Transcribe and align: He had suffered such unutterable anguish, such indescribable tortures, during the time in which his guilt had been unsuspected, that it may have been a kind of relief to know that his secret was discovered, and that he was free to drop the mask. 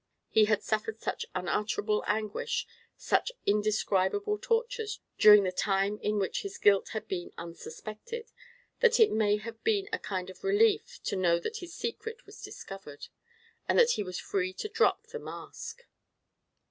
He 0.29 0.45
had 0.45 0.63
suffered 0.63 0.99
such 0.99 1.27
unutterable 1.35 2.03
anguish, 2.07 2.65
such 2.97 3.31
indescribable 3.45 4.39
tortures, 4.39 4.99
during 5.19 5.43
the 5.43 5.51
time 5.51 5.99
in 6.01 6.17
which 6.17 6.41
his 6.41 6.57
guilt 6.57 6.89
had 6.89 7.07
been 7.07 7.31
unsuspected, 7.37 8.31
that 8.79 8.99
it 8.99 9.11
may 9.11 9.37
have 9.37 9.63
been 9.63 9.87
a 9.93 9.99
kind 9.99 10.31
of 10.31 10.43
relief 10.43 10.99
to 11.03 11.15
know 11.15 11.37
that 11.41 11.57
his 11.57 11.75
secret 11.75 12.25
was 12.25 12.41
discovered, 12.41 13.09
and 13.69 13.77
that 13.77 13.91
he 13.91 14.01
was 14.01 14.19
free 14.19 14.53
to 14.53 14.67
drop 14.67 15.05
the 15.05 15.19
mask. 15.19 15.83